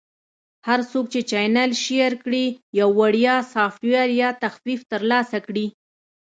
-هر 0.67 0.79
څوک 0.91 1.05
چې 1.13 1.19
چینل 1.31 1.71
Share 1.83 2.15
کړي، 2.23 2.45
یو 2.79 2.89
وړیا 2.99 3.35
سافټویر 3.53 4.09
یا 4.21 4.29
تخفیف 4.43 4.81
ترلاسه 4.91 5.37
کړي. 5.47 5.65